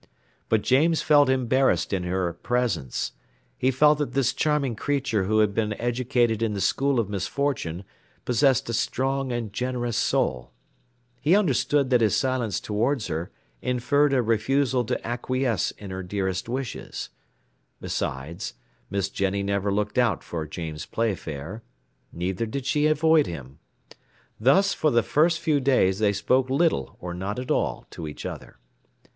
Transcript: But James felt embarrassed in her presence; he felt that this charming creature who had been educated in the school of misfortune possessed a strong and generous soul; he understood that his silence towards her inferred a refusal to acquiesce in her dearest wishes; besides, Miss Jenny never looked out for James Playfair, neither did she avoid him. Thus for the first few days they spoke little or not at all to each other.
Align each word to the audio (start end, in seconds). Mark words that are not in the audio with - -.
But 0.49 0.63
James 0.63 1.03
felt 1.03 1.29
embarrassed 1.29 1.93
in 1.93 2.01
her 2.05 2.33
presence; 2.33 3.11
he 3.55 3.69
felt 3.69 3.99
that 3.99 4.13
this 4.13 4.33
charming 4.33 4.75
creature 4.75 5.25
who 5.25 5.41
had 5.41 5.53
been 5.53 5.79
educated 5.79 6.41
in 6.41 6.55
the 6.55 6.59
school 6.59 6.99
of 6.99 7.07
misfortune 7.07 7.83
possessed 8.25 8.67
a 8.67 8.73
strong 8.73 9.31
and 9.31 9.53
generous 9.53 9.95
soul; 9.95 10.53
he 11.21 11.35
understood 11.35 11.91
that 11.91 12.01
his 12.01 12.15
silence 12.15 12.59
towards 12.59 13.05
her 13.09 13.31
inferred 13.61 14.11
a 14.11 14.23
refusal 14.23 14.83
to 14.85 14.99
acquiesce 15.07 15.69
in 15.69 15.91
her 15.91 16.01
dearest 16.01 16.49
wishes; 16.49 17.09
besides, 17.79 18.55
Miss 18.89 19.07
Jenny 19.07 19.43
never 19.43 19.71
looked 19.71 19.99
out 19.99 20.23
for 20.23 20.47
James 20.47 20.87
Playfair, 20.87 21.61
neither 22.11 22.47
did 22.47 22.65
she 22.65 22.87
avoid 22.87 23.27
him. 23.27 23.59
Thus 24.39 24.73
for 24.73 24.89
the 24.89 25.03
first 25.03 25.39
few 25.39 25.59
days 25.59 25.99
they 25.99 26.11
spoke 26.11 26.49
little 26.49 26.97
or 26.99 27.13
not 27.13 27.37
at 27.37 27.51
all 27.51 27.85
to 27.91 28.07
each 28.07 28.25
other. 28.25 28.57